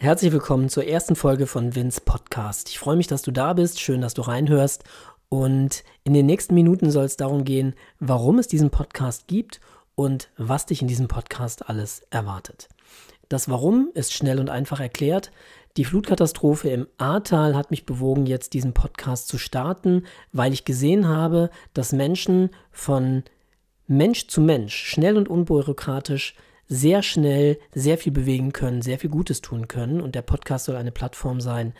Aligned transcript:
Herzlich 0.00 0.30
willkommen 0.30 0.68
zur 0.68 0.86
ersten 0.86 1.16
Folge 1.16 1.48
von 1.48 1.74
Vince 1.74 2.00
Podcast. 2.00 2.68
Ich 2.68 2.78
freue 2.78 2.94
mich, 2.94 3.08
dass 3.08 3.22
du 3.22 3.32
da 3.32 3.52
bist. 3.52 3.80
Schön, 3.80 4.00
dass 4.00 4.14
du 4.14 4.22
reinhörst. 4.22 4.84
Und 5.28 5.82
in 6.04 6.14
den 6.14 6.24
nächsten 6.24 6.54
Minuten 6.54 6.92
soll 6.92 7.04
es 7.04 7.16
darum 7.16 7.42
gehen, 7.42 7.74
warum 7.98 8.38
es 8.38 8.46
diesen 8.46 8.70
Podcast 8.70 9.26
gibt 9.26 9.58
und 9.96 10.30
was 10.36 10.66
dich 10.66 10.82
in 10.82 10.86
diesem 10.86 11.08
Podcast 11.08 11.68
alles 11.68 12.02
erwartet. 12.10 12.68
Das 13.28 13.48
Warum 13.48 13.90
ist 13.92 14.12
schnell 14.12 14.38
und 14.38 14.50
einfach 14.50 14.78
erklärt. 14.78 15.32
Die 15.76 15.84
Flutkatastrophe 15.84 16.68
im 16.68 16.86
Ahrtal 16.98 17.56
hat 17.56 17.72
mich 17.72 17.84
bewogen, 17.84 18.26
jetzt 18.26 18.52
diesen 18.52 18.74
Podcast 18.74 19.26
zu 19.26 19.36
starten, 19.36 20.06
weil 20.30 20.52
ich 20.52 20.64
gesehen 20.64 21.08
habe, 21.08 21.50
dass 21.74 21.92
Menschen 21.92 22.50
von 22.70 23.24
Mensch 23.88 24.28
zu 24.28 24.42
Mensch 24.42 24.76
schnell 24.76 25.16
und 25.16 25.28
unbürokratisch 25.28 26.36
sehr 26.68 27.02
schnell 27.02 27.58
sehr 27.74 27.98
viel 27.98 28.12
bewegen 28.12 28.52
können, 28.52 28.82
sehr 28.82 28.98
viel 28.98 29.10
Gutes 29.10 29.40
tun 29.40 29.68
können. 29.68 30.00
Und 30.00 30.14
der 30.14 30.22
Podcast 30.22 30.66
soll 30.66 30.76
eine 30.76 30.92
Plattform 30.92 31.40
sein, 31.40 31.74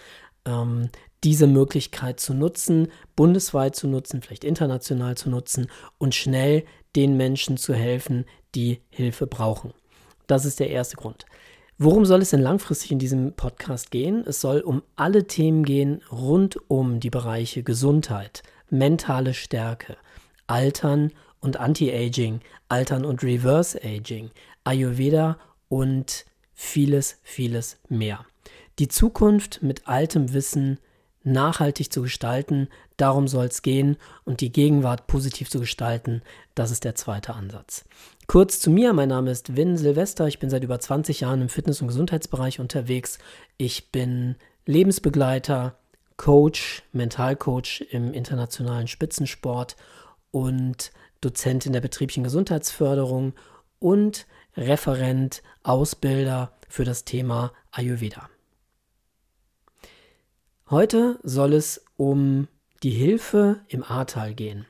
ähm, 0.47 0.89
diese 1.25 1.47
Möglichkeit 1.47 2.21
zu 2.21 2.35
nutzen, 2.35 2.89
bundesweit 3.17 3.77
zu 3.77 3.89
nutzen, 3.89 4.23
vielleicht 4.23 4.45
international 4.45 5.17
zu 5.17 5.31
nutzen 5.31 5.69
und 5.99 6.15
schnell 6.15 6.65
den 6.97 7.17
Menschen 7.17 7.57
zu 7.57 7.75
helfen, 7.75 8.25
die 8.55 8.81
Hilfe 8.89 9.27
brauchen. 9.27 9.73
Das 10.27 10.45
ist 10.45 10.61
der 10.61 10.71
erste 10.71 10.97
Grund. 10.97 11.27
Worum 11.77 12.05
soll 12.05 12.23
es 12.23 12.31
denn 12.31 12.41
langfristig 12.41 12.91
in 12.91 12.99
diesem 12.99 13.35
Podcast 13.35 13.91
gehen? 13.91 14.25
Es 14.27 14.41
soll 14.41 14.61
um 14.61 14.83
alle 14.97 15.27
Themen 15.27 15.65
gehen 15.65 16.03
rund 16.11 16.59
um 16.69 16.99
die 16.99 17.11
Bereiche 17.11 17.63
Gesundheit, 17.63 18.43
mentale 18.69 19.33
Stärke, 19.33 19.97
Altern 20.49 21.13
und 21.41 21.59
Anti-Aging, 21.59 22.41
Altern 22.69 23.05
und 23.05 23.23
Reverse 23.23 23.81
Aging, 23.83 24.31
Ayurveda 24.65 25.39
und 25.69 26.25
vieles, 26.55 27.19
vieles 27.23 27.79
mehr. 27.89 28.25
Die 28.79 28.89
Zukunft 28.89 29.63
mit 29.63 29.89
altem 29.89 30.33
Wissen 30.33 30.79
nachhaltig 31.25 31.93
zu 31.93 32.03
gestalten, 32.03 32.69
darum 32.97 33.29
soll 33.29 33.47
es 33.47 33.63
gehen 33.63 33.97
und 34.25 34.41
die 34.41 34.53
Gegenwart 34.53 35.07
positiv 35.07 35.51
zu 35.51 35.61
gestalten, 35.61 36.23
das 36.55 36.71
ist 36.71 36.85
der 36.85 36.95
zweite 36.95 37.35
Ansatz. 37.35 37.85
Kurz 38.27 38.61
zu 38.61 38.71
mir, 38.71 38.93
mein 38.93 39.09
Name 39.09 39.31
ist 39.31 39.57
Vin 39.57 39.77
Silvester, 39.77 40.27
ich 40.27 40.39
bin 40.39 40.51
seit 40.51 40.65
über 40.65 40.79
20 40.79 41.21
Jahren 41.21 41.43
im 41.43 41.49
Fitness- 41.49 41.81
und 41.81 41.89
Gesundheitsbereich 41.89 42.61
unterwegs. 42.61 43.19
Ich 43.57 43.91
bin 43.91 44.37
Lebensbegleiter, 44.67 45.77
Coach, 46.17 46.83
Mentalcoach 46.93 47.87
im 47.91 48.13
internationalen 48.13 48.89
Spitzensport 48.89 49.77
und 50.31 50.91
Dozent 51.21 51.67
in 51.67 51.73
der 51.73 51.81
betrieblichen 51.81 52.25
Gesundheitsförderung 52.25 53.35
und 53.79 54.27
Referent, 54.57 55.43
Ausbilder 55.63 56.53
für 56.69 56.85
das 56.85 57.05
Thema 57.05 57.53
Ayurveda. 57.71 58.29
Heute 60.71 61.19
soll 61.23 61.55
es 61.55 61.85
um 61.97 62.49
die 62.83 62.91
Hilfe 62.91 63.61
im 63.69 63.83
Ahrtal 63.83 64.35
gehen. 64.35 64.67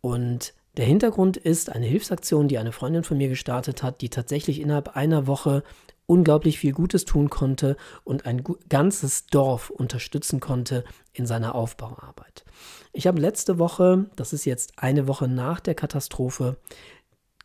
Und 0.00 0.54
der 0.76 0.86
Hintergrund 0.86 1.36
ist 1.36 1.70
eine 1.70 1.86
Hilfsaktion, 1.86 2.48
die 2.48 2.58
eine 2.58 2.72
Freundin 2.72 3.02
von 3.02 3.18
mir 3.18 3.28
gestartet 3.28 3.82
hat, 3.82 4.00
die 4.00 4.08
tatsächlich 4.08 4.60
innerhalb 4.60 4.96
einer 4.96 5.26
Woche 5.26 5.62
unglaublich 6.10 6.58
viel 6.58 6.72
Gutes 6.72 7.04
tun 7.04 7.30
konnte 7.30 7.76
und 8.02 8.26
ein 8.26 8.42
ganzes 8.68 9.26
Dorf 9.26 9.70
unterstützen 9.70 10.40
konnte 10.40 10.82
in 11.12 11.24
seiner 11.24 11.54
Aufbauarbeit. 11.54 12.44
Ich 12.92 13.06
habe 13.06 13.20
letzte 13.20 13.60
Woche, 13.60 14.10
das 14.16 14.32
ist 14.32 14.44
jetzt 14.44 14.72
eine 14.76 15.06
Woche 15.06 15.28
nach 15.28 15.60
der 15.60 15.76
Katastrophe 15.76 16.56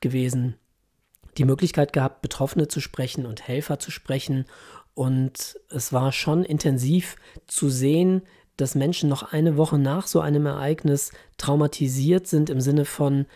gewesen, 0.02 0.56
die 1.38 1.46
Möglichkeit 1.46 1.94
gehabt, 1.94 2.24
Betroffene 2.24 2.68
zu 2.68 2.80
sprechen 2.80 3.28
und 3.28 3.48
Helfer 3.48 3.78
zu 3.78 3.92
sprechen. 3.92 4.46
Und 4.96 5.60
es 5.70 5.94
war 5.94 6.12
schon 6.12 6.44
intensiv 6.44 7.18
zu 7.46 7.70
sehen, 7.70 8.24
dass 8.58 8.74
Menschen 8.74 9.10
noch 9.10 9.32
eine 9.32 9.58
Woche 9.58 9.78
nach 9.78 10.08
so 10.08 10.22
einem 10.22 10.48
Ereignis 10.48 11.12
traumatisiert 11.38 12.26
sind 12.26 12.50
im 12.50 12.62
Sinne 12.62 12.86
von 12.86 13.28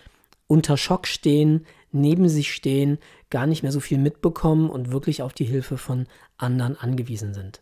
unter 0.48 0.76
Schock 0.76 1.06
stehen, 1.06 1.68
neben 1.92 2.30
sich 2.30 2.54
stehen, 2.54 3.00
gar 3.30 3.48
nicht 3.48 3.64
mehr 3.64 3.72
so 3.72 3.80
viel 3.80 3.98
mitbekommen 3.98 4.70
und 4.70 4.92
wirklich 4.92 5.22
auf 5.22 5.34
die 5.34 5.46
Hilfe 5.46 5.78
von 5.78 6.08
anderen 6.38 6.78
angewiesen 6.78 7.34
sind. 7.34 7.62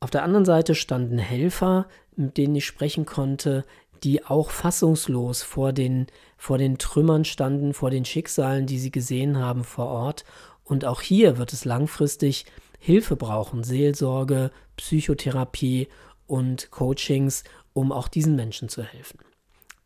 Auf 0.00 0.10
der 0.10 0.22
anderen 0.22 0.44
Seite 0.44 0.74
standen 0.74 1.18
Helfer, 1.18 1.86
mit 2.16 2.36
denen 2.38 2.54
ich 2.54 2.66
sprechen 2.66 3.04
konnte, 3.04 3.64
die 4.02 4.24
auch 4.24 4.50
fassungslos 4.50 5.42
vor 5.42 5.72
den, 5.72 6.06
vor 6.38 6.56
den 6.56 6.78
Trümmern 6.78 7.24
standen, 7.24 7.74
vor 7.74 7.90
den 7.90 8.06
Schicksalen, 8.06 8.66
die 8.66 8.78
sie 8.78 8.90
gesehen 8.90 9.38
haben 9.38 9.62
vor 9.62 9.86
Ort. 9.86 10.24
Und 10.64 10.86
auch 10.86 11.02
hier 11.02 11.36
wird 11.36 11.52
es 11.52 11.66
langfristig 11.66 12.46
Hilfe 12.78 13.16
brauchen, 13.16 13.62
Seelsorge, 13.62 14.50
Psychotherapie 14.76 15.88
und 16.26 16.70
Coachings, 16.70 17.44
um 17.74 17.92
auch 17.92 18.08
diesen 18.08 18.36
Menschen 18.36 18.70
zu 18.70 18.82
helfen. 18.82 19.18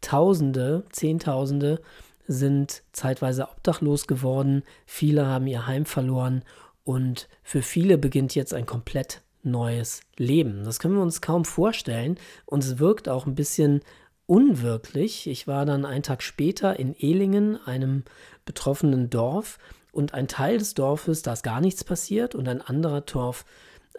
Tausende, 0.01 0.85
Zehntausende 0.91 1.81
sind 2.27 2.83
zeitweise 2.93 3.49
obdachlos 3.49 4.07
geworden, 4.07 4.63
viele 4.87 5.27
haben 5.27 5.47
ihr 5.47 5.67
Heim 5.67 5.85
verloren 5.85 6.43
und 6.85 7.29
für 7.43 7.63
viele 7.63 7.99
beginnt 7.99 8.35
jetzt 8.35 8.55
ein 8.55 8.67
komplett 8.67 9.23
neues 9.43 10.01
Leben. 10.17 10.65
Das 10.65 10.79
können 10.79 10.95
wir 10.95 11.03
uns 11.03 11.21
kaum 11.21 11.45
vorstellen 11.45 12.19
und 12.47 12.65
es 12.65 12.79
wirkt 12.79 13.09
auch 13.09 13.27
ein 13.27 13.35
bisschen 13.35 13.83
unwirklich. 14.27 15.27
Ich 15.27 15.47
war 15.47 15.67
dann 15.67 15.85
einen 15.85 16.03
Tag 16.03 16.23
später 16.23 16.79
in 16.79 16.95
Ehlingen, 16.95 17.59
einem 17.67 18.05
betroffenen 18.45 19.11
Dorf, 19.11 19.59
und 19.93 20.13
ein 20.13 20.27
Teil 20.27 20.59
des 20.59 20.75
Dorfes, 20.75 21.23
da 21.23 21.33
ist 21.33 21.45
gar 21.45 21.61
nichts 21.61 21.85
passiert, 21.85 22.35
und 22.35 22.49
ein 22.49 22.61
anderer 22.61 23.03
Dorf, 23.03 23.45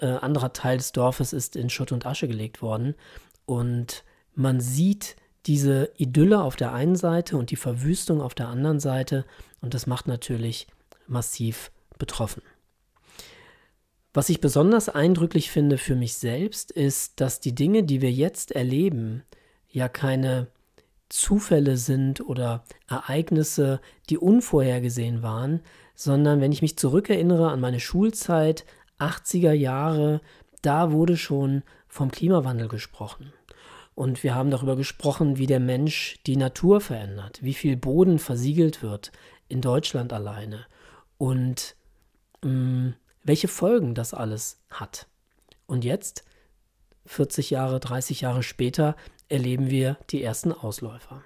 äh, 0.02 0.08
anderer 0.08 0.52
Teil 0.52 0.78
des 0.78 0.92
Dorfes 0.92 1.32
ist 1.32 1.56
in 1.56 1.70
Schutt 1.70 1.94
und 1.94 2.06
Asche 2.06 2.28
gelegt 2.28 2.62
worden. 2.62 2.96
Und 3.46 4.04
man 4.34 4.60
sieht 4.60 5.16
diese 5.46 5.92
Idylle 5.98 6.42
auf 6.42 6.56
der 6.56 6.74
einen 6.74 6.96
Seite 6.96 7.38
und 7.38 7.52
die 7.52 7.56
Verwüstung 7.56 8.22
auf 8.22 8.34
der 8.34 8.48
anderen 8.48 8.80
Seite, 8.80 9.26
und 9.62 9.74
das 9.74 9.88
macht 9.88 10.08
natürlich 10.08 10.68
massiv 11.08 11.72
betroffen. 11.98 12.42
Was 14.14 14.30
ich 14.30 14.40
besonders 14.40 14.88
eindrücklich 14.88 15.52
finde 15.52 15.78
für 15.78 15.96
mich 15.96 16.16
selbst, 16.16 16.72
ist, 16.72 17.20
dass 17.20 17.42
die 17.42 17.54
Dinge, 17.54 17.84
die 17.84 18.02
wir 18.02 18.12
jetzt 18.12 18.52
erleben, 18.54 19.24
ja 19.70 19.90
keine 19.90 20.48
Zufälle 21.10 21.78
sind 21.78 22.22
oder 22.22 22.64
Ereignisse, 22.88 23.82
die 24.10 24.18
unvorhergesehen 24.18 25.22
waren, 25.22 25.62
sondern 25.96 26.42
wenn 26.42 26.52
ich 26.52 26.62
mich 26.62 26.78
zurückerinnere 26.78 27.50
an 27.50 27.60
meine 27.60 27.80
Schulzeit, 27.80 28.66
80er 29.00 29.52
Jahre, 29.52 30.22
da 30.62 30.92
wurde 30.92 31.18
schon 31.18 31.64
vom 31.88 32.10
Klimawandel 32.10 32.68
gesprochen. 32.68 33.34
Und 33.96 34.24
wir 34.24 34.36
haben 34.36 34.52
darüber 34.52 34.76
gesprochen, 34.76 35.38
wie 35.38 35.48
der 35.48 35.62
Mensch 35.62 36.20
die 36.28 36.36
Natur 36.36 36.82
verändert, 36.82 37.40
wie 37.42 37.54
viel 37.54 37.78
Boden 37.78 38.20
versiegelt 38.20 38.84
wird 38.84 39.12
in 39.48 39.62
Deutschland 39.62 40.12
alleine 40.12 40.66
und 41.18 41.76
mh, 42.44 42.52
mm, 42.52 42.96
welche 43.24 43.48
Folgen 43.48 43.96
das 43.96 44.14
alles 44.14 44.62
hat. 44.70 45.08
Und 45.66 45.84
jetzt 45.84 46.24
40 47.06 47.50
Jahre, 47.50 47.80
30 47.80 48.22
Jahre 48.22 48.44
später 48.44 48.96
erleben 49.30 49.70
wir 49.70 49.98
die 50.12 50.22
ersten 50.22 50.52
Ausläufer. 50.52 51.24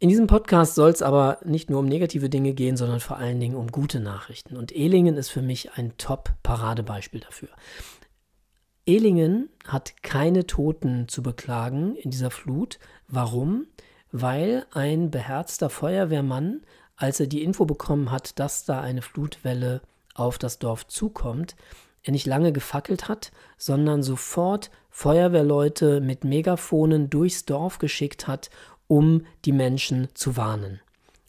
In 0.00 0.08
diesem 0.08 0.26
Podcast 0.26 0.74
soll 0.74 0.90
es 0.90 1.02
aber 1.02 1.38
nicht 1.44 1.70
nur 1.70 1.80
um 1.80 1.86
negative 1.86 2.28
Dinge 2.28 2.52
gehen, 2.52 2.76
sondern 2.76 3.00
vor 3.00 3.16
allen 3.16 3.40
Dingen 3.40 3.56
um 3.56 3.68
gute 3.68 4.00
Nachrichten. 4.00 4.56
Und 4.56 4.72
Ehlingen 4.72 5.16
ist 5.16 5.30
für 5.30 5.40
mich 5.40 5.72
ein 5.74 5.96
Top-Paradebeispiel 5.96 7.20
dafür. 7.20 7.48
Ehlingen 8.86 9.48
hat 9.66 10.02
keine 10.02 10.46
Toten 10.46 11.08
zu 11.08 11.22
beklagen 11.22 11.96
in 11.96 12.10
dieser 12.10 12.30
Flut. 12.30 12.78
Warum? 13.08 13.66
Weil 14.12 14.66
ein 14.72 15.10
beherzter 15.10 15.70
Feuerwehrmann, 15.70 16.62
als 16.96 17.18
er 17.18 17.26
die 17.26 17.42
Info 17.42 17.64
bekommen 17.64 18.10
hat, 18.10 18.38
dass 18.38 18.64
da 18.64 18.80
eine 18.80 19.02
Flutwelle 19.02 19.80
auf 20.14 20.38
das 20.38 20.58
Dorf 20.58 20.86
zukommt, 20.86 21.56
er 22.02 22.12
nicht 22.12 22.26
lange 22.26 22.52
gefackelt 22.52 23.08
hat, 23.08 23.32
sondern 23.56 24.02
sofort 24.02 24.70
Feuerwehrleute 24.90 26.00
mit 26.00 26.22
Megafonen 26.22 27.08
durchs 27.08 27.46
Dorf 27.46 27.78
geschickt 27.78 28.28
hat, 28.28 28.50
um 28.86 29.24
die 29.46 29.52
Menschen 29.52 30.08
zu 30.14 30.36
warnen. 30.36 30.80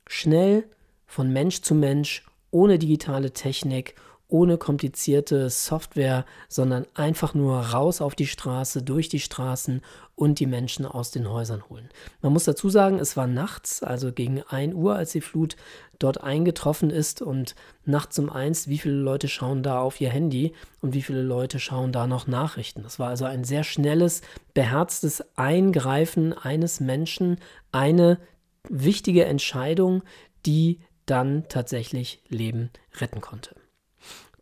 Schnell, 0.06 0.66
von 1.08 1.32
Mensch 1.32 1.62
zu 1.62 1.74
Mensch, 1.74 2.26
ohne 2.52 2.78
digitale 2.78 3.32
Technik, 3.32 3.96
ohne 4.36 4.58
komplizierte 4.58 5.50
Software, 5.50 6.26
sondern 6.50 6.86
einfach 6.94 7.34
nur 7.34 7.58
raus 7.58 8.02
auf 8.02 8.16
die 8.16 8.28
Straße, 8.28 8.84
durch 8.84 9.08
die 9.08 9.22
Straßen 9.22 9.82
und 10.16 10.40
die 10.42 10.46
Menschen 10.46 10.86
aus 10.86 11.10
den 11.10 11.30
Häusern 11.30 11.64
holen. 11.70 11.88
Man 12.22 12.34
muss 12.34 12.44
dazu 12.44 12.70
sagen, 12.70 13.00
es 13.00 13.16
war 13.16 13.28
nachts, 13.28 13.82
also 13.82 14.12
gegen 14.12 14.42
1 14.42 14.74
Uhr, 14.74 14.94
als 14.94 15.14
die 15.14 15.22
Flut 15.22 15.56
dort 16.00 16.22
eingetroffen 16.22 16.90
ist 16.90 17.22
und 17.22 17.56
nachts 17.86 18.20
um 18.20 18.30
eins, 18.30 18.68
wie 18.68 18.78
viele 18.78 18.96
Leute 18.96 19.30
schauen 19.30 19.64
da 19.64 19.80
auf 19.80 20.02
ihr 20.02 20.10
Handy 20.10 20.52
und 20.82 20.94
wie 20.94 21.02
viele 21.02 21.22
Leute 21.22 21.60
schauen 21.60 21.94
da 21.94 22.06
noch 22.06 22.28
Nachrichten. 22.28 22.84
Das 22.84 23.00
war 23.00 23.08
also 23.08 23.24
ein 23.24 23.46
sehr 23.46 23.64
schnelles, 23.64 24.22
beherztes 24.54 25.24
Eingreifen 25.38 26.34
eines 26.34 26.82
Menschen, 26.82 27.38
eine 27.72 28.20
wichtige 28.68 29.24
Entscheidung, 29.24 30.04
die 30.46 30.82
dann 31.06 31.46
tatsächlich 31.48 32.22
Leben 32.28 32.72
retten 33.00 33.22
konnte. 33.22 33.56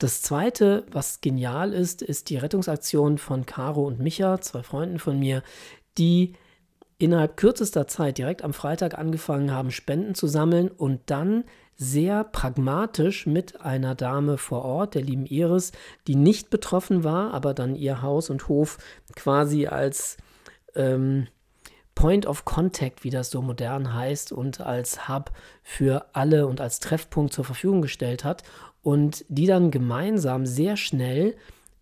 Das 0.04 0.22
zweite, 0.22 0.86
was 0.92 1.22
genial 1.22 1.72
ist, 1.72 2.02
ist 2.02 2.30
die 2.30 2.36
Rettungsaktion 2.36 3.18
von 3.18 3.46
Caro 3.46 3.88
und 3.88 4.02
Micha, 4.02 4.42
zwei 4.42 4.62
Freunden 4.62 5.00
von 5.00 5.18
mir, 5.18 5.44
die 5.98 6.34
innerhalb 6.98 7.38
kürzester 7.38 7.88
Zeit 7.88 8.18
direkt 8.18 8.44
am 8.44 8.54
Freitag 8.54 8.98
angefangen 8.98 9.52
haben, 9.52 9.72
Spenden 9.72 10.14
zu 10.14 10.28
sammeln 10.28 10.68
und 10.68 11.00
dann 11.06 11.46
sehr 11.78 12.26
pragmatisch 12.26 13.28
mit 13.28 13.62
einer 13.62 13.96
Dame 13.96 14.38
vor 14.38 14.66
Ort, 14.66 14.96
der 14.96 15.04
lieben 15.04 15.26
Iris, 15.26 15.72
die 16.06 16.16
nicht 16.16 16.50
betroffen 16.50 17.06
war, 17.06 17.34
aber 17.34 17.54
dann 17.54 17.74
ihr 17.74 18.02
Haus 18.02 18.30
und 18.30 18.50
Hof 18.50 18.80
quasi 19.16 19.68
als 19.68 20.18
ähm, 20.76 21.28
Point 21.96 22.26
of 22.26 22.44
Contact, 22.44 23.06
wie 23.06 23.10
das 23.10 23.30
so 23.30 23.42
modern 23.42 23.94
heißt, 23.94 24.34
und 24.34 24.60
als 24.60 25.08
Hub 25.08 25.32
für 25.62 26.08
alle 26.12 26.46
und 26.48 26.60
als 26.60 26.82
Treffpunkt 26.82 27.32
zur 27.32 27.46
Verfügung 27.46 27.82
gestellt 27.82 28.26
hat 28.26 28.44
und 28.84 29.26
die 29.30 29.48
dann 29.48 29.72
gemeinsam 29.72 30.46
sehr 30.46 30.78
schnell 30.78 31.36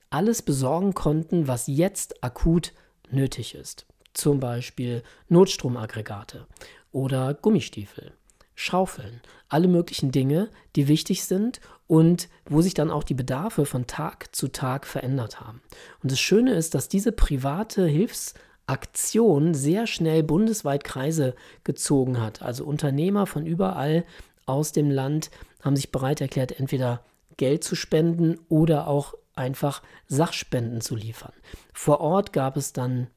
alles 0.09 0.41
besorgen 0.41 0.93
konnten, 0.93 1.47
was 1.47 1.67
jetzt 1.67 2.23
akut 2.23 2.73
nötig 3.09 3.55
ist. 3.55 3.85
Zum 4.13 4.39
Beispiel 4.39 5.03
Notstromaggregate 5.29 6.45
oder 6.91 7.33
Gummistiefel, 7.33 8.11
Schaufeln, 8.55 9.21
alle 9.49 9.67
möglichen 9.67 10.11
Dinge, 10.11 10.49
die 10.75 10.87
wichtig 10.87 11.23
sind 11.23 11.59
und 11.87 12.29
wo 12.45 12.61
sich 12.61 12.73
dann 12.73 12.91
auch 12.91 13.03
die 13.03 13.13
Bedarfe 13.13 13.65
von 13.65 13.87
Tag 13.87 14.35
zu 14.35 14.49
Tag 14.49 14.85
verändert 14.85 15.41
haben. 15.41 15.61
Und 16.03 16.11
das 16.11 16.19
Schöne 16.19 16.53
ist, 16.53 16.75
dass 16.75 16.89
diese 16.89 17.11
private 17.11 17.85
Hilfsaktion 17.87 19.53
sehr 19.53 19.87
schnell 19.87 20.23
bundesweit 20.23 20.83
Kreise 20.83 21.35
gezogen 21.63 22.21
hat. 22.21 22.41
Also 22.41 22.65
Unternehmer 22.65 23.25
von 23.25 23.45
überall 23.45 24.05
aus 24.45 24.73
dem 24.73 24.91
Land 24.91 25.31
haben 25.61 25.75
sich 25.75 25.91
bereit 25.91 26.21
erklärt, 26.21 26.59
entweder 26.59 27.03
Geld 27.37 27.63
zu 27.63 27.75
spenden 27.75 28.39
oder 28.49 28.87
auch 28.87 29.15
einfach 29.33 29.81
Sachspenden 30.07 30.81
zu 30.81 30.95
liefern. 30.95 31.33
Vor 31.73 32.01
Ort 32.01 32.33
gab 32.33 32.57
es 32.57 32.73
dann 32.73 33.07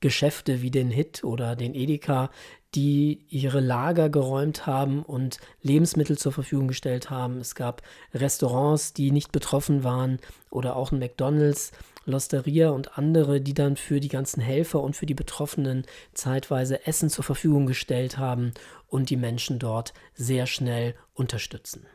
Geschäfte 0.00 0.60
wie 0.60 0.70
den 0.70 0.90
Hit 0.90 1.24
oder 1.24 1.56
den 1.56 1.74
Edeka, 1.74 2.30
die 2.74 3.24
ihre 3.28 3.60
Lager 3.60 4.10
geräumt 4.10 4.66
haben 4.66 5.02
und 5.02 5.38
Lebensmittel 5.62 6.18
zur 6.18 6.32
Verfügung 6.32 6.68
gestellt 6.68 7.10
haben. 7.10 7.38
Es 7.38 7.54
gab 7.54 7.82
Restaurants, 8.12 8.92
die 8.92 9.10
nicht 9.10 9.32
betroffen 9.32 9.84
waren 9.84 10.18
oder 10.50 10.76
auch 10.76 10.92
ein 10.92 10.98
McDonald's, 10.98 11.72
Losteria 12.06 12.70
und 12.70 12.98
andere, 12.98 13.40
die 13.40 13.54
dann 13.54 13.76
für 13.76 14.00
die 14.00 14.08
ganzen 14.08 14.40
Helfer 14.40 14.82
und 14.82 14.94
für 14.94 15.06
die 15.06 15.14
Betroffenen 15.14 15.86
zeitweise 16.12 16.86
Essen 16.86 17.08
zur 17.08 17.24
Verfügung 17.24 17.66
gestellt 17.66 18.18
haben 18.18 18.52
und 18.88 19.10
die 19.10 19.16
Menschen 19.16 19.58
dort 19.58 19.94
sehr 20.14 20.46
schnell 20.46 20.94
unterstützen. 21.14 21.86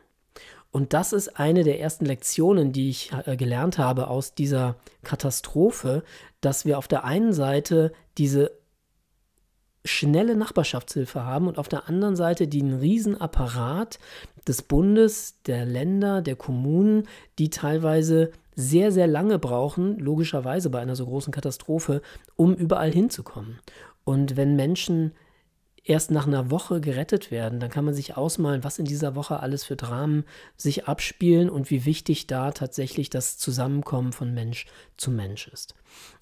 Und 0.72 0.92
das 0.92 1.12
ist 1.12 1.38
eine 1.38 1.64
der 1.64 1.80
ersten 1.80 2.06
Lektionen, 2.06 2.72
die 2.72 2.90
ich 2.90 3.10
äh, 3.26 3.36
gelernt 3.36 3.78
habe 3.78 4.08
aus 4.08 4.34
dieser 4.34 4.76
Katastrophe, 5.02 6.04
dass 6.40 6.64
wir 6.64 6.78
auf 6.78 6.86
der 6.86 7.04
einen 7.04 7.32
Seite 7.32 7.92
diese 8.18 8.59
schnelle 9.84 10.36
Nachbarschaftshilfe 10.36 11.24
haben 11.24 11.48
und 11.48 11.58
auf 11.58 11.68
der 11.68 11.88
anderen 11.88 12.16
Seite 12.16 12.46
den 12.48 12.74
Riesenapparat 12.74 13.98
des 14.46 14.62
Bundes, 14.62 15.40
der 15.46 15.64
Länder, 15.64 16.22
der 16.22 16.36
Kommunen, 16.36 17.04
die 17.38 17.50
teilweise 17.50 18.30
sehr, 18.54 18.92
sehr 18.92 19.06
lange 19.06 19.38
brauchen, 19.38 19.98
logischerweise 19.98 20.70
bei 20.70 20.80
einer 20.80 20.96
so 20.96 21.06
großen 21.06 21.32
Katastrophe, 21.32 22.02
um 22.36 22.54
überall 22.54 22.92
hinzukommen. 22.92 23.58
Und 24.04 24.36
wenn 24.36 24.56
Menschen 24.56 25.12
erst 25.84 26.10
nach 26.10 26.26
einer 26.26 26.50
Woche 26.50 26.80
gerettet 26.80 27.30
werden, 27.30 27.60
dann 27.60 27.70
kann 27.70 27.84
man 27.84 27.94
sich 27.94 28.16
ausmalen, 28.16 28.64
was 28.64 28.78
in 28.78 28.84
dieser 28.84 29.14
Woche 29.14 29.40
alles 29.40 29.64
für 29.64 29.76
Dramen 29.76 30.24
sich 30.56 30.86
abspielen 30.86 31.48
und 31.48 31.70
wie 31.70 31.84
wichtig 31.84 32.26
da 32.26 32.50
tatsächlich 32.52 33.10
das 33.10 33.38
Zusammenkommen 33.38 34.12
von 34.12 34.34
Mensch 34.34 34.66
zu 34.96 35.10
Mensch 35.10 35.48
ist. 35.48 35.74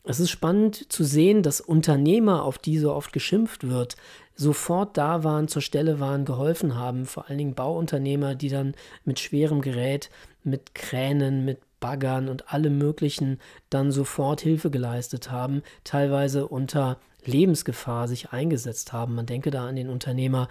Es 0.05 0.21
ist 0.21 0.31
spannend 0.31 0.91
zu 0.93 1.05
sehen, 1.05 1.43
dass 1.43 1.61
Unternehmer, 1.61 2.45
auf 2.45 2.59
die 2.59 2.79
so 2.79 2.95
oft 2.95 3.13
geschimpft 3.13 3.69
wird, 3.69 3.97
sofort 4.35 4.97
da 4.97 5.25
waren, 5.25 5.49
zur 5.49 5.63
Stelle 5.63 6.01
waren, 6.01 6.25
geholfen 6.25 6.77
haben. 6.77 7.05
Vor 7.05 7.29
allen 7.29 7.39
Dingen 7.39 7.55
Bauunternehmer, 7.55 8.35
die 8.35 8.49
dann 8.49 8.75
mit 9.05 9.19
schwerem 9.19 9.61
Gerät, 9.61 10.11
mit 10.45 10.75
Kränen, 10.75 11.45
mit 11.45 11.59
Baggern 11.81 12.29
und 12.29 12.53
allem 12.53 12.79
Möglichen 12.79 13.39
dann 13.71 13.93
sofort 13.93 14.41
Hilfe 14.41 14.71
geleistet 14.71 15.31
haben, 15.31 15.63
teilweise 15.85 16.47
unter 16.47 16.99
Lebensgefahr 17.25 18.09
sich 18.09 18.33
eingesetzt 18.33 18.93
haben. 18.93 19.15
Man 19.15 19.27
denke 19.27 19.51
da 19.51 19.69
an 19.69 19.77
den 19.77 19.89
Unternehmer, 19.89 20.49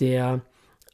der 0.00 0.40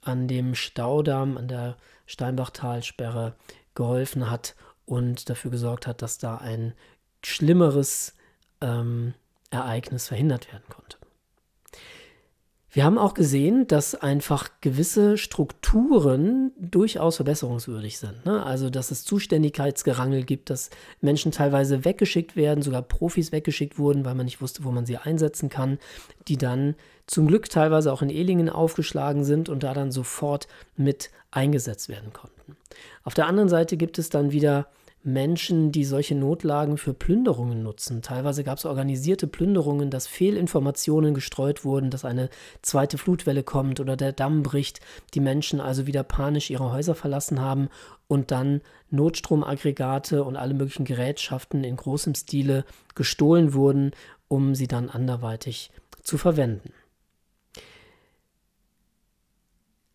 an 0.03 0.29
dem 0.29 0.55
Staudamm, 0.55 1.37
an 1.37 1.49
der 1.49 1.77
Steinbachtalsperre 2.07 3.35
geholfen 3.75 4.31
hat 4.31 4.55
und 4.85 5.31
dafür 5.31 5.51
gesorgt 5.51 5.87
hat, 5.87 6.03
dass 6.03 6.19
da 6.19 6.37
ein 6.37 6.75
schlimmeres 7.25 8.15
ähm, 8.61 9.15
Ereignis 9.51 10.09
verhindert 10.09 10.53
werden 10.53 10.65
konnte. 10.69 10.99
Wir 12.75 12.85
haben 12.85 12.97
auch 12.97 13.13
gesehen, 13.13 13.67
dass 13.67 13.95
einfach 13.95 14.49
gewisse 14.63 15.19
Strukturen 15.19 16.53
durchaus 16.59 17.17
verbesserungswürdig 17.17 17.99
sind. 17.99 18.25
Ne? 18.25 18.43
Also, 18.43 18.71
dass 18.71 18.91
es 18.91 19.05
Zuständigkeitsgerangel 19.05 20.25
gibt, 20.25 20.49
dass 20.49 20.71
Menschen 21.03 21.33
teilweise 21.33 21.85
weggeschickt 21.85 22.35
werden, 22.35 22.63
sogar 22.63 22.81
Profis 22.81 23.31
weggeschickt 23.31 23.79
wurden, 23.79 24.07
weil 24.07 24.15
man 24.15 24.25
nicht 24.25 24.41
wusste, 24.41 24.65
wo 24.65 24.71
man 24.71 24.87
sie 24.87 24.97
einsetzen 24.97 25.51
kann, 25.51 25.79
die 26.29 26.39
dann 26.39 26.75
zum 27.07 27.27
Glück 27.27 27.51
teilweise 27.51 27.93
auch 27.93 28.01
in 28.01 28.09
Elingen 28.09 28.49
aufgeschlagen 28.49 29.23
sind 29.23 29.51
und 29.51 29.65
da 29.65 29.75
dann 29.75 29.93
sofort 29.93 30.49
mit 30.75 31.11
eingesetzt 31.31 31.91
werden 31.91 32.15
konnten. 32.15 32.57
Auf 33.05 33.13
der 33.13 33.27
anderen 33.27 33.51
Seite 33.51 33.77
gibt 33.77 33.99
es 33.99 34.09
dann 34.09 34.33
wieder 34.33 34.67
Menschen, 35.05 35.73
die 35.73 35.85
solche 35.85 36.15
Notlagen 36.15 36.79
für 36.79 36.95
Plünderungen 36.95 37.63
nutzen. 37.63 38.03
Teilweise 38.03 38.45
gab 38.45 38.59
es 38.59 38.65
organisierte 38.65 39.27
Plünderungen, 39.27 39.91
dass 39.91 40.07
Fehlinformationen 40.07 41.13
gestreut 41.13 41.65
wurden, 41.65 41.91
dass 41.91 42.05
eine 42.05 42.29
zweite 42.63 42.99
Flutwelle 42.99 43.43
kommt 43.43 43.81
oder 43.81 43.97
der 43.97 44.13
Damm 44.13 44.43
bricht, 44.43 44.81
die 45.15 45.21
Menschen 45.21 45.61
also 45.61 45.87
wieder 45.87 46.05
panisch 46.05 46.51
ihre 46.51 46.71
Häuser 46.73 46.95
verlassen 46.95 47.41
haben 47.41 47.69
und 48.07 48.31
dann 48.31 48.61
Notstromaggregate 48.91 50.23
und 50.23 50.37
alle 50.37 50.55
möglichen 50.55 50.85
Gerätschaften 50.85 51.65
in 51.65 51.77
großem 51.77 52.15
Stile 52.15 52.65
gestohlen 52.95 53.55
wurden, 53.55 53.93
um 54.29 54.55
sie 54.55 54.69
dann 54.69 54.89
anderweitig 54.89 55.71
zu 56.03 56.17
verwenden. 56.17 56.73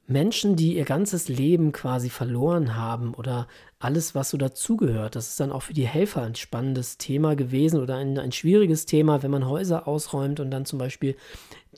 Menschen, 0.09 0.55
die 0.55 0.77
ihr 0.77 0.85
ganzes 0.85 1.27
Leben 1.27 1.73
quasi 1.73 2.09
verloren 2.09 2.75
haben 2.75 3.13
oder 3.13 3.45
alles, 3.77 4.15
was 4.15 4.29
so 4.29 4.37
dazugehört, 4.37 5.15
das 5.15 5.27
ist 5.27 5.39
dann 5.41 5.51
auch 5.51 5.63
für 5.63 5.73
die 5.73 5.85
Helfer 5.85 6.23
ein 6.23 6.35
spannendes 6.35 6.97
Thema 6.97 7.35
gewesen 7.35 7.81
oder 7.81 7.97
ein, 7.97 8.17
ein 8.17 8.31
schwieriges 8.31 8.85
Thema, 8.85 9.21
wenn 9.21 9.31
man 9.31 9.47
Häuser 9.47 9.85
ausräumt 9.85 10.39
und 10.39 10.49
dann 10.49 10.65
zum 10.65 10.79
Beispiel 10.79 11.17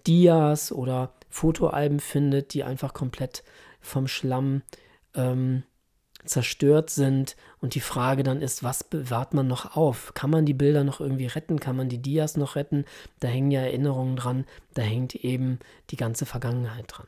Dias 0.05 0.71
oder 0.71 1.11
Fotoalben 1.29 1.99
findet, 1.99 2.53
die 2.53 2.63
einfach 2.63 2.93
komplett 2.93 3.43
vom 3.81 4.07
Schlamm 4.07 4.61
ähm, 5.15 5.63
zerstört 6.23 6.91
sind 6.91 7.35
und 7.61 7.73
die 7.73 7.79
Frage 7.79 8.21
dann 8.21 8.43
ist, 8.43 8.63
was 8.63 8.83
bewahrt 8.83 9.33
man 9.33 9.47
noch 9.47 9.75
auf? 9.75 10.13
Kann 10.13 10.29
man 10.29 10.45
die 10.45 10.53
Bilder 10.53 10.83
noch 10.83 10.99
irgendwie 10.99 11.25
retten? 11.25 11.59
Kann 11.59 11.75
man 11.75 11.89
die 11.89 12.01
Dias 12.01 12.37
noch 12.37 12.55
retten? 12.55 12.85
Da 13.19 13.27
hängen 13.27 13.49
ja 13.49 13.61
Erinnerungen 13.61 14.15
dran, 14.15 14.45
da 14.75 14.83
hängt 14.83 15.15
eben 15.15 15.57
die 15.89 15.97
ganze 15.97 16.27
Vergangenheit 16.27 16.85
dran. 16.87 17.07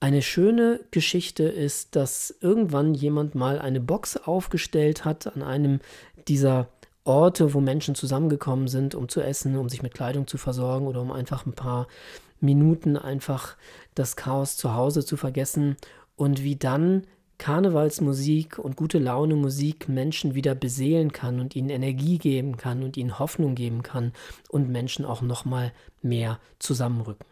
Eine 0.00 0.22
schöne 0.22 0.80
Geschichte 0.90 1.44
ist, 1.44 1.96
dass 1.96 2.34
irgendwann 2.40 2.94
jemand 2.94 3.34
mal 3.34 3.58
eine 3.58 3.80
Box 3.80 4.16
aufgestellt 4.16 5.04
hat 5.04 5.34
an 5.34 5.42
einem 5.42 5.80
dieser 6.28 6.68
Orte, 7.04 7.54
wo 7.54 7.60
Menschen 7.60 7.94
zusammengekommen 7.94 8.68
sind, 8.68 8.94
um 8.94 9.08
zu 9.08 9.20
essen, 9.20 9.56
um 9.56 9.68
sich 9.68 9.82
mit 9.82 9.94
Kleidung 9.94 10.26
zu 10.26 10.38
versorgen 10.38 10.86
oder 10.86 11.00
um 11.00 11.10
einfach 11.10 11.46
ein 11.46 11.52
paar 11.52 11.86
Minuten 12.40 12.96
einfach 12.96 13.56
das 13.94 14.16
Chaos 14.16 14.56
zu 14.56 14.74
Hause 14.74 15.04
zu 15.04 15.16
vergessen 15.16 15.76
und 16.16 16.42
wie 16.42 16.56
dann 16.56 17.06
Karnevalsmusik 17.38 18.58
und 18.58 18.76
gute 18.76 18.98
Laune 18.98 19.34
Musik 19.34 19.88
Menschen 19.88 20.34
wieder 20.34 20.54
beseelen 20.54 21.12
kann 21.12 21.40
und 21.40 21.56
ihnen 21.56 21.70
Energie 21.70 22.18
geben 22.18 22.56
kann 22.56 22.82
und 22.82 22.96
ihnen 22.96 23.18
Hoffnung 23.18 23.54
geben 23.54 23.82
kann 23.82 24.12
und 24.48 24.70
Menschen 24.70 25.04
auch 25.04 25.20
noch 25.20 25.44
mal 25.44 25.72
mehr 26.00 26.38
zusammenrücken. 26.58 27.26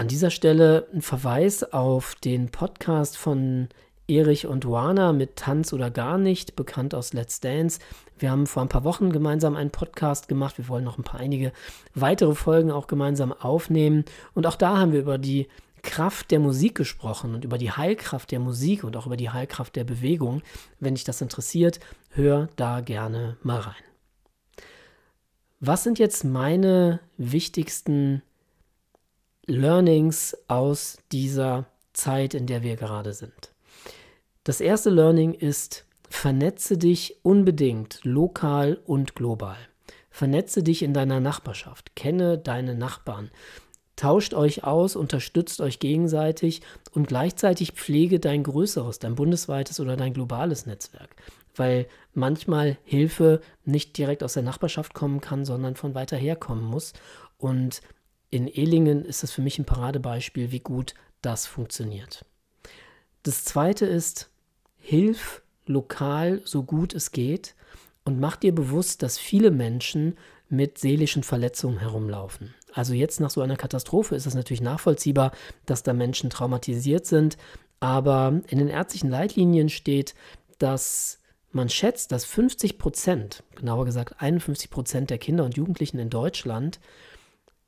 An 0.00 0.08
dieser 0.08 0.30
Stelle 0.30 0.86
ein 0.94 1.02
Verweis 1.02 1.62
auf 1.74 2.14
den 2.14 2.48
Podcast 2.48 3.18
von 3.18 3.68
Erich 4.08 4.46
und 4.46 4.64
Wana 4.64 5.12
mit 5.12 5.36
Tanz 5.36 5.74
oder 5.74 5.90
gar 5.90 6.16
nicht, 6.16 6.56
bekannt 6.56 6.94
aus 6.94 7.12
Let's 7.12 7.40
Dance. 7.40 7.80
Wir 8.18 8.30
haben 8.30 8.46
vor 8.46 8.62
ein 8.62 8.70
paar 8.70 8.84
Wochen 8.84 9.12
gemeinsam 9.12 9.56
einen 9.56 9.68
Podcast 9.68 10.26
gemacht. 10.26 10.56
Wir 10.56 10.68
wollen 10.68 10.84
noch 10.84 10.96
ein 10.96 11.04
paar 11.04 11.20
einige 11.20 11.52
weitere 11.92 12.34
Folgen 12.34 12.70
auch 12.70 12.86
gemeinsam 12.86 13.30
aufnehmen. 13.30 14.06
Und 14.32 14.46
auch 14.46 14.56
da 14.56 14.78
haben 14.78 14.92
wir 14.92 15.00
über 15.00 15.18
die 15.18 15.48
Kraft 15.82 16.30
der 16.30 16.40
Musik 16.40 16.76
gesprochen 16.76 17.34
und 17.34 17.44
über 17.44 17.58
die 17.58 17.72
Heilkraft 17.72 18.30
der 18.30 18.40
Musik 18.40 18.84
und 18.84 18.96
auch 18.96 19.04
über 19.04 19.18
die 19.18 19.28
Heilkraft 19.28 19.76
der 19.76 19.84
Bewegung. 19.84 20.40
Wenn 20.78 20.94
dich 20.94 21.04
das 21.04 21.20
interessiert, 21.20 21.78
hör 22.08 22.48
da 22.56 22.80
gerne 22.80 23.36
mal 23.42 23.60
rein. 23.60 23.74
Was 25.60 25.84
sind 25.84 25.98
jetzt 25.98 26.24
meine 26.24 27.00
wichtigsten 27.18 28.22
Learnings 29.50 30.36
aus 30.48 30.98
dieser 31.12 31.66
Zeit, 31.92 32.34
in 32.34 32.46
der 32.46 32.62
wir 32.62 32.76
gerade 32.76 33.12
sind. 33.12 33.52
Das 34.44 34.60
erste 34.60 34.90
Learning 34.90 35.34
ist, 35.34 35.84
vernetze 36.08 36.78
dich 36.78 37.18
unbedingt 37.22 38.00
lokal 38.04 38.80
und 38.86 39.14
global. 39.14 39.58
Vernetze 40.10 40.62
dich 40.62 40.82
in 40.82 40.94
deiner 40.94 41.20
Nachbarschaft, 41.20 41.94
kenne 41.94 42.38
deine 42.38 42.74
Nachbarn, 42.74 43.30
tauscht 43.96 44.34
euch 44.34 44.64
aus, 44.64 44.96
unterstützt 44.96 45.60
euch 45.60 45.78
gegenseitig 45.78 46.62
und 46.92 47.06
gleichzeitig 47.06 47.72
pflege 47.72 48.18
dein 48.18 48.42
größeres, 48.42 48.98
dein 48.98 49.14
bundesweites 49.14 49.78
oder 49.78 49.96
dein 49.96 50.14
globales 50.14 50.66
Netzwerk, 50.66 51.14
weil 51.54 51.86
manchmal 52.14 52.78
Hilfe 52.84 53.40
nicht 53.64 53.96
direkt 53.98 54.22
aus 54.24 54.32
der 54.32 54.42
Nachbarschaft 54.42 54.94
kommen 54.94 55.20
kann, 55.20 55.44
sondern 55.44 55.76
von 55.76 55.94
weiter 55.94 56.16
her 56.16 56.34
kommen 56.34 56.64
muss. 56.64 56.92
Und 57.38 57.82
in 58.30 58.46
Ehlingen 58.46 59.04
ist 59.04 59.22
das 59.22 59.32
für 59.32 59.42
mich 59.42 59.58
ein 59.58 59.64
Paradebeispiel, 59.64 60.52
wie 60.52 60.60
gut 60.60 60.94
das 61.22 61.46
funktioniert. 61.46 62.24
Das 63.22 63.44
zweite 63.44 63.86
ist, 63.86 64.30
hilf 64.78 65.42
lokal 65.66 66.40
so 66.44 66.62
gut 66.62 66.94
es 66.94 67.12
geht 67.12 67.54
und 68.04 68.18
mach 68.18 68.36
dir 68.36 68.54
bewusst, 68.54 69.02
dass 69.02 69.18
viele 69.18 69.50
Menschen 69.50 70.16
mit 70.48 70.78
seelischen 70.78 71.22
Verletzungen 71.22 71.78
herumlaufen. 71.78 72.54
Also 72.72 72.94
jetzt 72.94 73.20
nach 73.20 73.30
so 73.30 73.40
einer 73.40 73.56
Katastrophe 73.56 74.14
ist 74.14 74.26
es 74.26 74.34
natürlich 74.34 74.62
nachvollziehbar, 74.62 75.32
dass 75.66 75.82
da 75.82 75.92
Menschen 75.92 76.30
traumatisiert 76.30 77.06
sind, 77.06 77.36
aber 77.78 78.40
in 78.48 78.58
den 78.58 78.68
ärztlichen 78.68 79.10
Leitlinien 79.10 79.68
steht, 79.68 80.14
dass 80.58 81.18
man 81.52 81.68
schätzt, 81.68 82.12
dass 82.12 82.24
50 82.24 82.78
Prozent, 82.78 83.42
genauer 83.56 83.84
gesagt 83.84 84.20
51 84.20 84.70
Prozent 84.70 85.10
der 85.10 85.18
Kinder 85.18 85.44
und 85.44 85.56
Jugendlichen 85.56 85.98
in 85.98 86.10
Deutschland 86.10 86.80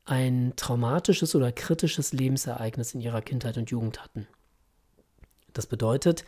ein 0.04 0.52
traumatisches 0.56 1.34
oder 1.34 1.52
kritisches 1.52 2.12
Lebensereignis 2.12 2.94
in 2.94 3.00
ihrer 3.00 3.22
Kindheit 3.22 3.56
und 3.56 3.70
Jugend 3.70 4.02
hatten. 4.02 4.26
Das 5.52 5.66
bedeutet, 5.66 6.24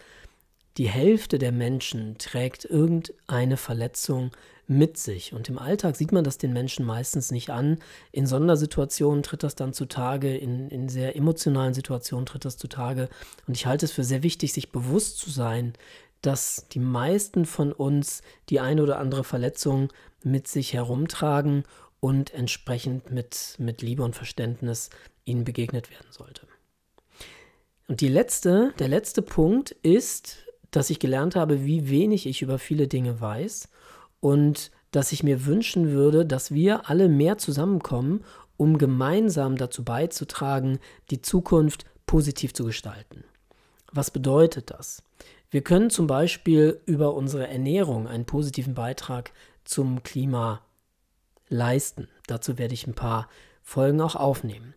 die 0.76 0.88
Hälfte 0.88 1.38
der 1.38 1.52
Menschen 1.52 2.18
trägt 2.18 2.64
irgendeine 2.64 3.56
Verletzung 3.56 4.32
mit 4.66 4.96
sich. 4.98 5.32
Und 5.32 5.48
im 5.48 5.58
Alltag 5.58 5.94
sieht 5.94 6.10
man 6.10 6.24
das 6.24 6.38
den 6.38 6.52
Menschen 6.52 6.84
meistens 6.84 7.30
nicht 7.30 7.50
an. 7.50 7.78
In 8.12 8.26
Sondersituationen 8.26 9.22
tritt 9.22 9.42
das 9.42 9.54
dann 9.54 9.72
zutage, 9.72 10.36
in, 10.36 10.68
in 10.70 10.88
sehr 10.88 11.16
emotionalen 11.16 11.74
Situationen 11.74 12.26
tritt 12.26 12.44
das 12.44 12.56
zutage. 12.56 13.08
Und 13.46 13.56
ich 13.56 13.66
halte 13.66 13.86
es 13.86 13.92
für 13.92 14.04
sehr 14.04 14.22
wichtig, 14.22 14.52
sich 14.52 14.72
bewusst 14.72 15.18
zu 15.18 15.30
sein, 15.30 15.74
dass 16.22 16.66
die 16.72 16.80
meisten 16.80 17.44
von 17.44 17.72
uns 17.72 18.22
die 18.48 18.58
eine 18.58 18.82
oder 18.82 18.98
andere 18.98 19.24
Verletzung 19.24 19.92
mit 20.22 20.48
sich 20.48 20.72
herumtragen 20.72 21.64
und 22.04 22.34
entsprechend 22.34 23.10
mit, 23.10 23.54
mit 23.56 23.80
Liebe 23.80 24.02
und 24.02 24.14
Verständnis 24.14 24.90
ihnen 25.24 25.44
begegnet 25.44 25.90
werden 25.90 26.08
sollte. 26.10 26.46
Und 27.88 28.02
die 28.02 28.10
letzte, 28.10 28.74
der 28.78 28.88
letzte 28.88 29.22
Punkt 29.22 29.70
ist, 29.70 30.44
dass 30.70 30.90
ich 30.90 30.98
gelernt 30.98 31.34
habe, 31.34 31.64
wie 31.64 31.88
wenig 31.88 32.26
ich 32.26 32.42
über 32.42 32.58
viele 32.58 32.88
Dinge 32.88 33.22
weiß 33.22 33.70
und 34.20 34.70
dass 34.90 35.12
ich 35.12 35.22
mir 35.22 35.46
wünschen 35.46 35.92
würde, 35.92 36.26
dass 36.26 36.52
wir 36.52 36.90
alle 36.90 37.08
mehr 37.08 37.38
zusammenkommen, 37.38 38.22
um 38.58 38.76
gemeinsam 38.76 39.56
dazu 39.56 39.82
beizutragen, 39.82 40.80
die 41.10 41.22
Zukunft 41.22 41.86
positiv 42.04 42.52
zu 42.52 42.66
gestalten. 42.66 43.24
Was 43.90 44.10
bedeutet 44.10 44.70
das? 44.70 45.02
Wir 45.50 45.62
können 45.62 45.88
zum 45.88 46.06
Beispiel 46.06 46.82
über 46.84 47.14
unsere 47.14 47.48
Ernährung 47.48 48.06
einen 48.08 48.26
positiven 48.26 48.74
Beitrag 48.74 49.32
zum 49.64 50.02
Klima 50.02 50.60
leisten. 51.54 52.08
Dazu 52.26 52.58
werde 52.58 52.74
ich 52.74 52.86
ein 52.86 52.94
paar 52.94 53.28
Folgen 53.62 54.00
auch 54.00 54.16
aufnehmen. 54.16 54.74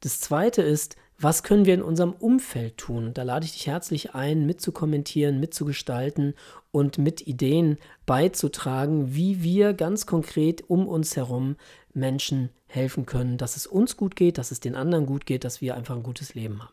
Das 0.00 0.20
zweite 0.20 0.62
ist, 0.62 0.96
was 1.20 1.42
können 1.42 1.64
wir 1.64 1.74
in 1.74 1.82
unserem 1.82 2.12
Umfeld 2.12 2.76
tun? 2.76 3.12
Da 3.12 3.24
lade 3.24 3.44
ich 3.44 3.52
dich 3.52 3.66
herzlich 3.66 4.14
ein, 4.14 4.46
mitzukommentieren, 4.46 5.40
mitzugestalten 5.40 6.34
und 6.70 6.98
mit 6.98 7.26
Ideen 7.26 7.78
beizutragen, 8.06 9.14
wie 9.14 9.42
wir 9.42 9.74
ganz 9.74 10.06
konkret 10.06 10.70
um 10.70 10.86
uns 10.86 11.16
herum 11.16 11.56
Menschen 11.92 12.50
helfen 12.68 13.04
können, 13.04 13.36
dass 13.36 13.56
es 13.56 13.66
uns 13.66 13.96
gut 13.96 14.14
geht, 14.14 14.38
dass 14.38 14.52
es 14.52 14.60
den 14.60 14.76
anderen 14.76 15.06
gut 15.06 15.26
geht, 15.26 15.42
dass 15.42 15.60
wir 15.60 15.74
einfach 15.74 15.96
ein 15.96 16.04
gutes 16.04 16.34
Leben 16.34 16.62
haben. 16.62 16.72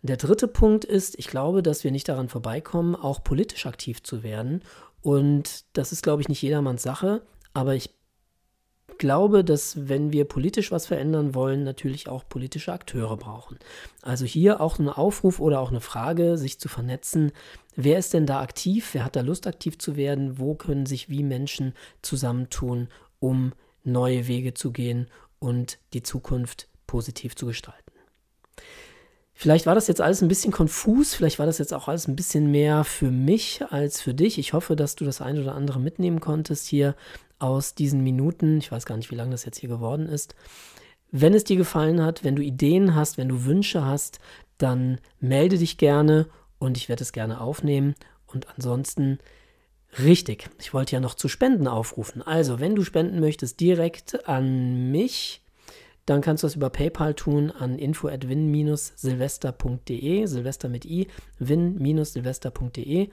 Der 0.00 0.16
dritte 0.16 0.48
Punkt 0.48 0.86
ist, 0.86 1.18
ich 1.18 1.28
glaube, 1.28 1.62
dass 1.62 1.84
wir 1.84 1.90
nicht 1.90 2.08
daran 2.08 2.30
vorbeikommen, 2.30 2.96
auch 2.96 3.22
politisch 3.22 3.66
aktiv 3.66 4.02
zu 4.02 4.22
werden. 4.22 4.62
Und 5.02 5.64
das 5.74 5.92
ist, 5.92 6.02
glaube 6.02 6.22
ich, 6.22 6.28
nicht 6.28 6.42
jedermanns 6.42 6.82
Sache, 6.82 7.22
aber 7.52 7.74
ich 7.74 7.90
glaube, 8.98 9.44
dass 9.44 9.88
wenn 9.88 10.12
wir 10.12 10.24
politisch 10.24 10.70
was 10.72 10.86
verändern 10.86 11.34
wollen, 11.34 11.64
natürlich 11.64 12.08
auch 12.08 12.28
politische 12.28 12.72
Akteure 12.72 13.16
brauchen. 13.16 13.58
Also 14.02 14.24
hier 14.24 14.60
auch 14.60 14.78
ein 14.78 14.88
Aufruf 14.88 15.40
oder 15.40 15.60
auch 15.60 15.70
eine 15.70 15.80
Frage, 15.80 16.36
sich 16.38 16.58
zu 16.58 16.68
vernetzen. 16.68 17.32
Wer 17.76 17.98
ist 17.98 18.14
denn 18.14 18.26
da 18.26 18.40
aktiv? 18.40 18.90
Wer 18.92 19.04
hat 19.04 19.16
da 19.16 19.20
Lust, 19.20 19.46
aktiv 19.46 19.78
zu 19.78 19.96
werden? 19.96 20.38
Wo 20.38 20.54
können 20.54 20.86
sich 20.86 21.08
wie 21.08 21.22
Menschen 21.22 21.74
zusammentun, 22.02 22.88
um 23.20 23.52
neue 23.84 24.26
Wege 24.26 24.54
zu 24.54 24.72
gehen 24.72 25.08
und 25.38 25.78
die 25.92 26.02
Zukunft 26.02 26.68
positiv 26.86 27.36
zu 27.36 27.46
gestalten? 27.46 27.82
Vielleicht 29.34 29.66
war 29.66 29.74
das 29.74 29.88
jetzt 29.88 30.00
alles 30.00 30.22
ein 30.22 30.28
bisschen 30.28 30.52
konfus, 30.52 31.14
vielleicht 31.14 31.40
war 31.40 31.46
das 31.46 31.58
jetzt 31.58 31.74
auch 31.74 31.88
alles 31.88 32.06
ein 32.06 32.14
bisschen 32.14 32.50
mehr 32.50 32.84
für 32.84 33.10
mich 33.10 33.64
als 33.70 34.00
für 34.00 34.14
dich. 34.14 34.38
Ich 34.38 34.52
hoffe, 34.52 34.76
dass 34.76 34.94
du 34.94 35.04
das 35.04 35.20
ein 35.20 35.36
oder 35.36 35.56
andere 35.56 35.80
mitnehmen 35.80 36.20
konntest 36.20 36.68
hier 36.68 36.94
aus 37.42 37.74
diesen 37.74 38.02
Minuten. 38.02 38.58
Ich 38.58 38.70
weiß 38.70 38.86
gar 38.86 38.96
nicht, 38.96 39.10
wie 39.10 39.16
lange 39.16 39.32
das 39.32 39.44
jetzt 39.44 39.58
hier 39.58 39.68
geworden 39.68 40.06
ist. 40.06 40.34
Wenn 41.10 41.34
es 41.34 41.44
dir 41.44 41.56
gefallen 41.56 42.02
hat, 42.02 42.24
wenn 42.24 42.36
du 42.36 42.42
Ideen 42.42 42.94
hast, 42.94 43.18
wenn 43.18 43.28
du 43.28 43.44
Wünsche 43.44 43.84
hast, 43.84 44.20
dann 44.56 44.98
melde 45.20 45.58
dich 45.58 45.76
gerne 45.76 46.28
und 46.58 46.76
ich 46.76 46.88
werde 46.88 47.02
es 47.02 47.12
gerne 47.12 47.40
aufnehmen. 47.40 47.94
Und 48.26 48.48
ansonsten, 48.54 49.18
richtig, 49.98 50.48
ich 50.60 50.72
wollte 50.72 50.92
ja 50.92 51.00
noch 51.00 51.14
zu 51.14 51.28
Spenden 51.28 51.66
aufrufen. 51.66 52.22
Also, 52.22 52.60
wenn 52.60 52.76
du 52.76 52.84
spenden 52.84 53.20
möchtest, 53.20 53.60
direkt 53.60 54.28
an 54.28 54.90
mich, 54.90 55.42
dann 56.06 56.20
kannst 56.20 56.42
du 56.42 56.46
das 56.46 56.56
über 56.56 56.70
PayPal 56.70 57.14
tun 57.14 57.50
an 57.50 57.78
info@win-silvester.de, 57.78 60.26
Silvester 60.26 60.68
mit 60.68 60.84
i, 60.84 61.08
win-silvester.de 61.38 63.08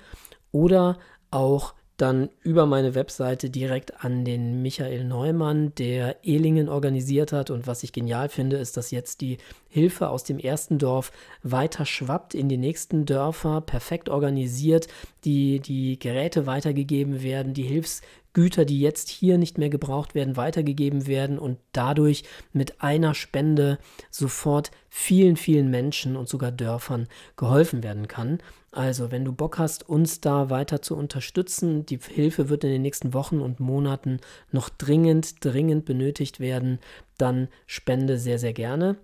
oder 0.51 0.98
auch 1.31 1.75
dann 2.01 2.29
über 2.44 2.65
meine 2.65 2.96
Webseite 2.96 3.50
direkt 3.50 4.03
an 4.03 4.25
den 4.25 4.62
Michael 4.62 5.03
Neumann, 5.03 5.74
der 5.75 6.24
Ehlingen 6.24 6.70
organisiert 6.70 7.32
hat. 7.34 7.50
Und 7.50 7.68
was 7.68 7.84
ich 7.84 7.94
genial 7.94 8.29
finde, 8.29 8.58
ist, 8.58 8.77
dass 8.77 8.91
jetzt 8.91 9.22
die 9.22 9.38
Hilfe 9.70 10.10
aus 10.10 10.24
dem 10.24 10.39
ersten 10.39 10.79
Dorf 10.79 11.12
weiter 11.44 11.86
schwappt 11.86 12.34
in 12.34 12.50
die 12.50 12.58
nächsten 12.58 13.06
Dörfer, 13.06 13.62
perfekt 13.62 14.10
organisiert, 14.10 14.88
die, 15.25 15.60
die 15.60 16.00
Geräte 16.00 16.46
weitergegeben 16.46 17.22
werden, 17.22 17.53
die 17.53 17.63
Hilfs 17.63 18.01
Güter, 18.33 18.65
die 18.65 18.79
jetzt 18.79 19.09
hier 19.09 19.38
nicht 19.38 19.57
mehr 19.57 19.69
gebraucht 19.69 20.15
werden, 20.15 20.38
weitergegeben 20.38 21.07
werden 21.07 21.39
und 21.39 21.57
dadurch 21.71 22.24
mit 22.53 22.81
einer 22.81 23.13
Spende 23.15 23.79
sofort 24.12 24.71
vielen, 24.89 25.36
vielen 25.36 25.69
Menschen 25.69 26.15
und 26.15 26.29
sogar 26.29 26.51
Dörfern 26.51 27.07
geholfen 27.38 27.83
werden 27.83 28.07
kann. 28.07 28.39
Also, 28.71 29.12
wenn 29.12 29.25
du 29.25 29.31
Bock 29.31 29.57
hast, 29.57 29.89
uns 29.89 30.21
da 30.21 30.50
weiter 30.51 30.81
zu 30.81 30.95
unterstützen, 30.95 31.86
die 31.86 31.98
Hilfe 31.98 32.50
wird 32.50 32.63
in 32.63 32.69
den 32.69 32.83
nächsten 32.83 33.13
Wochen 33.13 33.41
und 33.41 33.59
Monaten 33.59 34.19
noch 34.51 34.69
dringend, 34.69 35.43
dringend 35.43 35.86
benötigt 35.86 36.39
werden, 36.39 36.79
dann 37.17 37.48
spende 37.65 38.19
sehr, 38.19 38.38
sehr 38.38 38.53
gerne. 38.53 38.98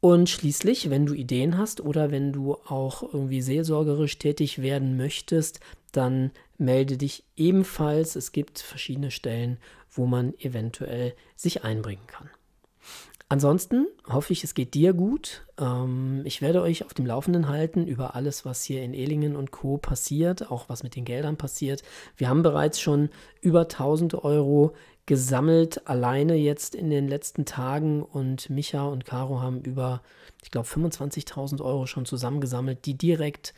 Und 0.00 0.28
schließlich, 0.30 0.88
wenn 0.88 1.04
du 1.04 1.14
Ideen 1.14 1.58
hast 1.58 1.80
oder 1.80 2.10
wenn 2.10 2.32
du 2.32 2.54
auch 2.66 3.02
irgendwie 3.02 3.42
seelsorgerisch 3.42 4.18
tätig 4.18 4.62
werden 4.62 4.96
möchtest, 4.96 5.60
dann 5.96 6.30
melde 6.58 6.96
dich 6.96 7.24
ebenfalls. 7.36 8.16
Es 8.16 8.32
gibt 8.32 8.58
verschiedene 8.58 9.10
Stellen, 9.10 9.58
wo 9.90 10.06
man 10.06 10.34
eventuell 10.38 11.14
sich 11.34 11.64
einbringen 11.64 12.06
kann. 12.06 12.30
Ansonsten 13.28 13.88
hoffe 14.08 14.32
ich, 14.32 14.44
es 14.44 14.54
geht 14.54 14.74
dir 14.74 14.92
gut. 14.92 15.46
Ähm, 15.58 16.22
ich 16.24 16.42
werde 16.42 16.62
euch 16.62 16.84
auf 16.84 16.94
dem 16.94 17.06
Laufenden 17.06 17.48
halten 17.48 17.88
über 17.88 18.14
alles, 18.14 18.44
was 18.44 18.62
hier 18.62 18.82
in 18.82 18.94
Ehlingen 18.94 19.34
und 19.34 19.50
Co. 19.50 19.78
passiert, 19.78 20.52
auch 20.52 20.68
was 20.68 20.84
mit 20.84 20.94
den 20.94 21.04
Geldern 21.04 21.36
passiert. 21.36 21.82
Wir 22.16 22.28
haben 22.28 22.44
bereits 22.44 22.78
schon 22.80 23.10
über 23.40 23.62
1000 23.62 24.14
Euro 24.22 24.74
gesammelt, 25.06 25.88
alleine 25.88 26.36
jetzt 26.36 26.76
in 26.76 26.88
den 26.88 27.08
letzten 27.08 27.44
Tagen 27.44 28.02
und 28.02 28.48
Micha 28.48 28.86
und 28.86 29.04
Caro 29.04 29.40
haben 29.40 29.60
über, 29.60 30.02
ich 30.42 30.52
glaube, 30.52 30.68
25.000 30.68 31.60
Euro 31.62 31.86
schon 31.86 32.06
zusammengesammelt, 32.06 32.86
die 32.86 32.94
direkt 32.94 33.54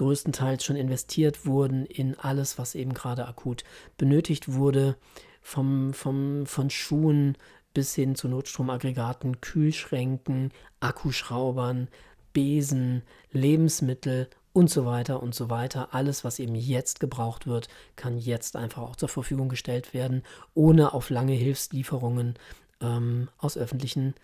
größtenteils 0.00 0.64
schon 0.64 0.76
investiert 0.76 1.44
wurden 1.44 1.84
in 1.84 2.18
alles, 2.18 2.58
was 2.58 2.74
eben 2.74 2.94
gerade 2.94 3.28
akut 3.28 3.64
benötigt 3.98 4.50
wurde, 4.54 4.96
vom, 5.42 5.92
vom, 5.92 6.46
von 6.46 6.70
Schuhen 6.70 7.36
bis 7.74 7.94
hin 7.94 8.14
zu 8.14 8.26
Notstromaggregaten, 8.28 9.42
Kühlschränken, 9.42 10.52
Akkuschraubern, 10.80 11.88
Besen, 12.32 13.02
Lebensmittel 13.30 14.30
und 14.54 14.70
so 14.70 14.86
weiter 14.86 15.22
und 15.22 15.34
so 15.34 15.50
weiter. 15.50 15.92
Alles, 15.92 16.24
was 16.24 16.38
eben 16.38 16.54
jetzt 16.54 16.98
gebraucht 16.98 17.46
wird, 17.46 17.68
kann 17.96 18.16
jetzt 18.16 18.56
einfach 18.56 18.80
auch 18.82 18.96
zur 18.96 19.10
Verfügung 19.10 19.50
gestellt 19.50 19.92
werden, 19.92 20.22
ohne 20.54 20.94
auf 20.94 21.10
lange 21.10 21.34
Hilfslieferungen 21.34 22.38
ähm, 22.80 23.28
aus 23.36 23.58
öffentlichen 23.58 24.14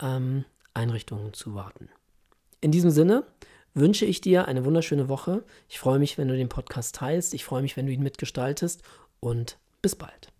ähm, 0.00 0.44
Einrichtungen 0.74 1.32
zu 1.32 1.56
warten. 1.56 1.88
In 2.60 2.70
diesem 2.70 2.90
Sinne 2.90 3.24
wünsche 3.74 4.06
ich 4.06 4.20
dir 4.20 4.46
eine 4.48 4.64
wunderschöne 4.64 5.08
Woche. 5.08 5.44
Ich 5.68 5.78
freue 5.78 5.98
mich, 5.98 6.16
wenn 6.16 6.28
du 6.28 6.36
den 6.36 6.48
Podcast 6.48 6.94
teilst. 6.94 7.34
Ich 7.34 7.44
freue 7.44 7.62
mich, 7.62 7.76
wenn 7.76 7.86
du 7.86 7.92
ihn 7.92 8.02
mitgestaltest 8.02 8.82
und 9.20 9.58
bis 9.82 9.96
bald. 9.96 10.33